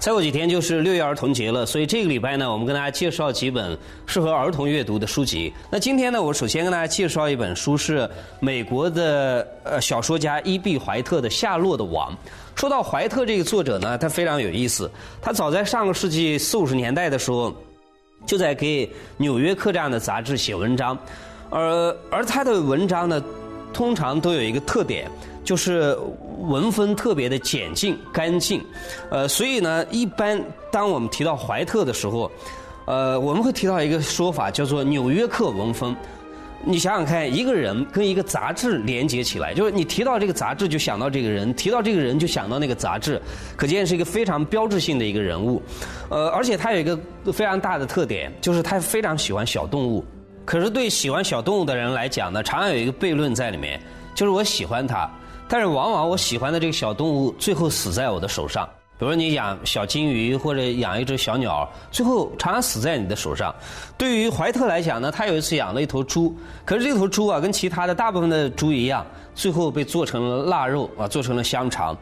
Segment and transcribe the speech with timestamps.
[0.00, 3.76] 再过几天就是六一儿童节了，所以这个礼拜呢，我们跟大家介绍几本
[4.06, 5.52] 适合儿童阅读的书籍。
[5.70, 8.08] 那今天呢，我首先跟大家介绍一本书，是
[8.40, 12.10] 美国的呃小说家伊碧怀特的《夏洛的网》。
[12.58, 14.90] 说到怀特这个作者呢，他非常有意思。
[15.20, 17.54] 他早在上个世纪四五十年代的时候，
[18.24, 18.86] 就在给
[19.18, 20.98] 《纽约客》这样的杂志写文章，
[21.50, 23.22] 而而他的文章呢，
[23.72, 25.10] 通常都有一个特点。
[25.42, 25.96] 就是
[26.42, 28.62] 文风特别的简净干净，
[29.10, 32.30] 呃，所以呢，一般当我们提到怀特的时候，
[32.84, 35.92] 呃，我们会提到一个说法叫做《纽约客文风》。
[36.62, 43.20] 你想想看，一个人跟一个杂志连接起来，就是你提到这个杂志就想到这个人，提到这个人就想到那个杂志，
[43.56, 45.60] 可见是一个非常标志性的一个人物。
[46.10, 46.96] 呃，而且他有一个
[47.32, 50.04] 非常大的特点，就是他非常喜欢小动物。
[50.44, 53.80] 可是对喜欢小动物的人来讲呢，常常有一个悖论在里面，
[54.14, 55.08] 就是我喜欢它。
[55.48, 58.68] 但是往往我喜欢的这个小动物最后死在我的手上，
[58.98, 63.52] 比如你养小金鱼或者养一只小鸟，最后常常死在你的手上。
[63.98, 71.96] 对于怀特来讲呢，他有一次养了一头猪，可是这头猪啊，跟其他的大部分的猪一样，最后被做成了腊肉啊，做成了香肠，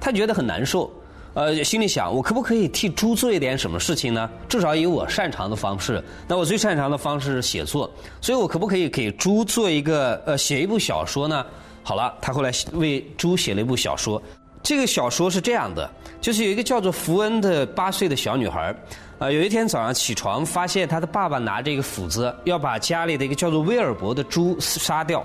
[0.00, 0.90] 他觉得很难受，
[1.34, 4.28] 呃，心里想，我可不可以替猪做一点什么事情呢？
[4.48, 11.44] 至少以我擅长的方式，那我最擅长的方式是写作，所以我可不可以给猪做一个呃，写一部小说呢？
[11.82, 14.22] 好了，他后来为猪写了一部小说。
[14.62, 18.72] 这个小说是这样的：就是有一个叫做福恩的八岁的小女孩，
[19.18, 25.24] 啊，有一天早上起床，发现她的爸爸拿着一个斧子，要把家里的一个叫做威尔伯的猪杀掉。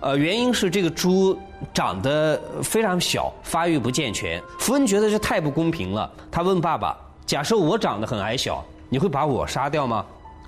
[0.00, 1.36] 呃，原因是这个猪
[1.74, 4.40] 长得非常小，发育不健全。
[4.58, 6.96] 福恩觉得这太不公平了，他问爸爸
[7.26, 10.04] ：“假设我长得很矮小，你会把我杀掉吗？”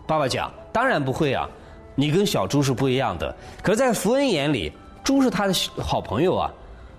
[0.06, 1.48] 爸爸讲：“当然不会啊，
[1.94, 4.72] 你跟小猪是不一样的。”可是，在福恩眼里，
[5.02, 6.50] 猪是他的好朋友啊，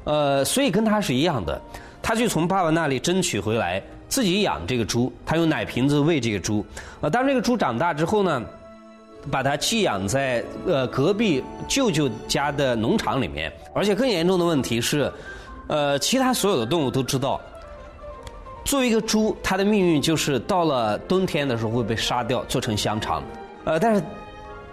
[0.03, 1.61] 呃，所以跟他是一样的，
[2.01, 6.66] 他就从爸爸那里争取回来，自己养这个猪，他用奶瓶子喂这个猪，
[7.00, 8.44] 啊，当这个猪长大之后呢，
[9.30, 15.12] 把它寄养在呃隔壁舅舅家的农场里面，而且更严重的问题是，
[15.68, 17.40] 呃，其他所有的动物都知道，
[18.66, 23.22] 作为一个猪，它的命运就是到了冬天的时候会被杀掉做成香肠，
[23.66, 24.02] 呃，但是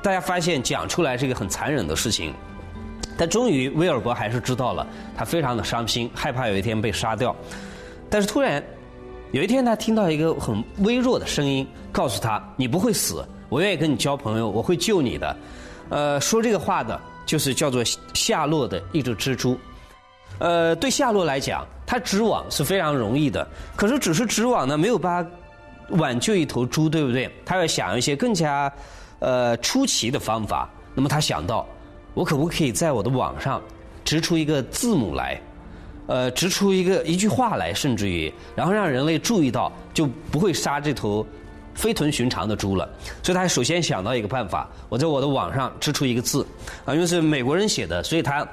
[0.01, 2.33] 大家发现讲出来是一个很残忍的事情。
[3.21, 4.87] 但终于，威尔伯还是知道了，
[5.17, 7.35] 他非常的伤心，害怕有一天被杀掉。
[8.09, 8.63] 但是突然，
[9.33, 15.37] 有一天他听到一个很微弱的声音，告诉他：“你不会死，我愿意跟你交朋友，我会救你的。”
[15.91, 17.83] 呃，说这个话的就是叫做
[18.15, 19.59] 夏洛的一只蜘蛛。
[20.39, 25.31] 呃，对夏洛来讲，他织网是非常容易的，可是只是织网呢，没有办法
[25.91, 27.31] 挽救一头猪，对不对？
[27.45, 28.73] 他要想一些更加
[29.21, 30.69] 呃出奇的方法。
[30.95, 31.67] 那么他想到。
[32.15, 33.63] 我可不可以在我的网上
[34.05, 35.41] 织出一个字母来，
[36.09, 41.25] 呃，织出一个一句话来，甚至于，然后让人类注意到，就不会杀这头
[41.78, 42.89] 非同寻常的猪了。
[43.22, 46.44] 所以他首先想到一个办法，我在我的网上织出一个字，
[46.84, 48.47] 啊，因为是美国人写的，所以他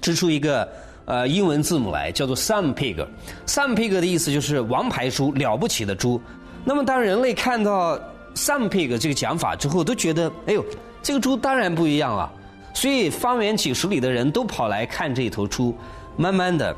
[0.00, 0.66] 织出一个
[1.04, 3.04] 呃英文字母来，叫做 “some Pig。
[3.44, 6.20] some Pig 的意思就是王牌猪，了不起的猪。
[6.64, 7.98] 那么当人类看到
[8.36, 10.64] “some Pig 这个讲法之后，都觉得，哎呦，
[11.02, 12.30] 这个猪当然不一样了。
[12.72, 15.76] 所以方圆几十里的人都跑来看这头猪，
[16.16, 16.74] 慢慢的，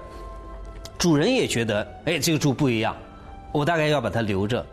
[0.98, 2.96] 主人也觉得，哎，这个猪不一样，
[3.52, 4.64] 我大概要把它留着。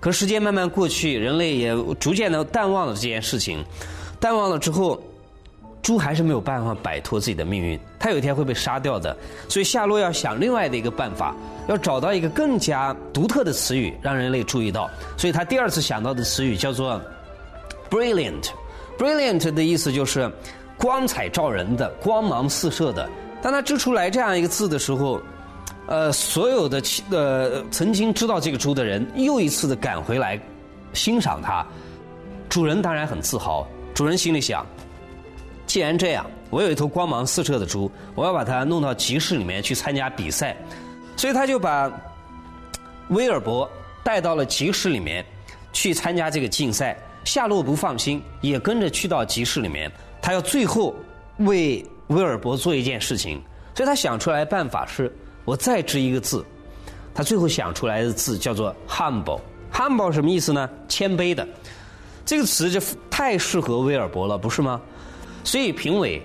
[0.00, 3.64] 可时间慢慢过去，人类也逐渐的淡忘了这件事情，
[4.20, 5.00] 淡忘了之后，
[5.82, 9.16] 猪还是没有办法摆脱自己的命运，它有一天会被杀掉的。
[9.48, 11.34] 所以夏洛要想另外的一个办法，
[11.68, 14.88] 要找到一个更加独特的词语，让人类注意到。
[15.16, 17.00] 所以他第二次想到的词语叫做
[17.90, 18.50] “brilliant”。
[18.98, 20.30] brilliant 的意思就是
[20.76, 23.08] 光彩照人的、光芒四射的。
[23.40, 25.20] 当他织出来这样一个字的时候，
[25.88, 30.38] 呃，所有的呃曾经知道这个猪的人又一次的赶回来
[30.92, 31.66] 欣赏它。
[32.50, 33.66] 主人当然很自豪。
[33.94, 34.64] 主人心里想：
[35.66, 40.54] 既然这样，我有一头光芒四射的猪，我要把它弄到集市里面去参加比赛。
[41.16, 41.90] 所以他就把
[43.08, 43.68] 威尔伯
[44.04, 45.24] 带到了集市里面
[45.72, 46.96] 去参加这个竞赛。
[47.24, 49.90] 夏洛不放心，也跟着去到集市里面。
[50.20, 50.94] 他要最后
[51.38, 53.42] 为威尔伯做一件事情，
[53.74, 55.10] 所以他想出来办法是：
[55.48, 56.44] 我再织一个字。
[57.14, 59.40] 他最后想出来的字叫做 “humble”。
[59.72, 60.68] humble 什么意思呢？
[60.88, 61.48] 谦卑的。
[62.26, 62.78] 这个词就
[63.08, 64.78] 太适合威尔伯了，不是吗？
[65.44, 66.22] 所以评委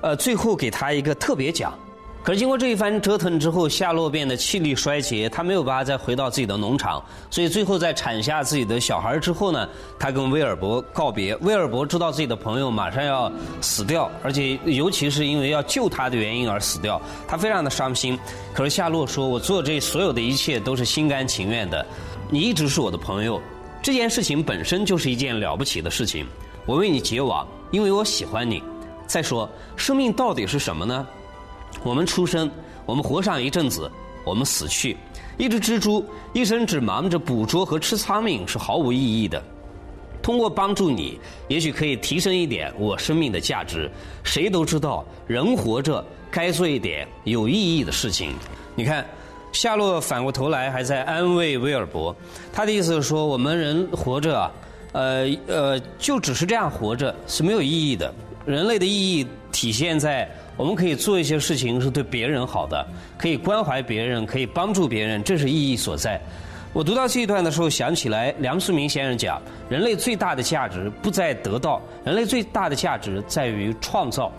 [0.00, 1.78] 呃最后给他一个特别奖，
[2.26, 7.00] 可是经过这一番折腾之后，夏洛变得气力衰竭，他没有办法再回到自己的农场，
[7.30, 11.36] 所以最后在产下自己的小孩之后呢，他跟威尔伯告别。
[11.36, 13.30] 威尔伯知道自己的朋友马上要
[13.60, 18.18] 死掉，而且尤其是因为要救他的原因而死掉，他非常的伤心。
[18.52, 21.86] 可是夏洛说：“我做这所有的一切都是心甘情愿的，
[22.28, 23.40] 你一直是我的朋友，
[23.80, 26.26] 这件事情本身就是一件了不起的事情。
[26.66, 28.60] 我为你结网，因为我喜欢你。
[29.06, 31.06] 再说，生命到底是什么呢？”
[31.82, 32.50] 我们出生，
[32.84, 33.90] 我们活上一阵子，
[34.24, 34.96] 我们死去。
[35.38, 39.42] 一只蜘蛛一生只忙着捕捉和吃苍蝇是毫无意义的。
[40.22, 43.90] 通过帮助你，也许可以提升一点我生命的价值。
[44.24, 48.32] 谁都知道，人活着该做一点有意义的事情。
[48.74, 49.06] 你看，
[49.52, 52.16] 夏洛反过头来还在安慰威尔伯，
[52.52, 54.50] 他的意思是说，我们人活着，
[54.92, 58.12] 呃呃，就只是这样活着是没有意义的。
[58.44, 60.28] 人类的意义体现在。
[60.56, 62.86] 我们可以做一些事情是对别人好的，
[63.18, 66.20] 可以关怀别人，可以帮助别人，这是意义所在。
[66.72, 74.32] 我读到这一段的时候，想起来梁漱溟先生讲，人类最大的价值不在得到，人类最大的价值在于创造。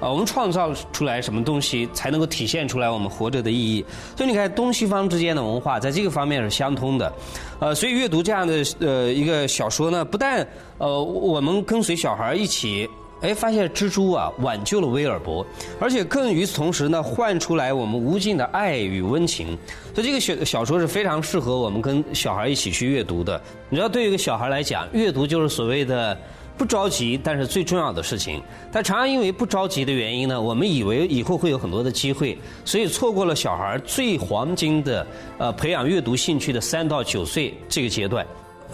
[0.00, 3.84] 啊，我们创造出来什么东西，才能够体现出来我们活着的意义。
[4.16, 7.12] 所以你看，东西方之间的文化在这个方面是相通的。
[7.60, 10.46] 呃，所以阅读这样的呃一个小说呢，不但
[10.78, 12.88] 呃我们跟随小孩一起。
[13.22, 15.46] 哎，发现蜘蛛啊挽救了威尔伯，
[15.80, 19.56] 而且更与此同时呢，换出来我们无尽的爱与温情。
[19.94, 23.40] 所以这个小小说是非常适合我们跟小孩一起去阅读的。
[23.68, 26.18] 你知道，对于一个小孩来讲，阅读就是所谓的
[26.58, 28.42] 不着急，但是最重要的事情。
[28.72, 35.06] 但常常因为不着急的原因呢，我们以为以后会有很多的机会，所以错过了小孩最黄金的
[35.38, 38.26] 呃培养阅读兴趣的三到九岁这个阶段。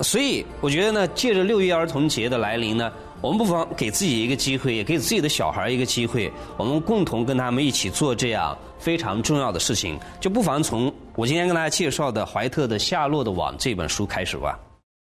[0.03, 2.91] 所以我觉得呢，借着六一儿童节的来临呢。
[3.21, 9.99] 我们不妨给自己一个机会，也给自己的小孩一个机会，我们共同跟他们一起做这样非常重要的事情。
[10.21, 14.57] 就不妨从我今天跟大家介绍的怀特的《夏洛的网》这本书开始吧。